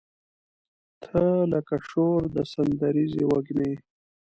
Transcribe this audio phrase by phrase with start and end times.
[1.03, 3.71] تۀ لکه شور د سندریزې وږمې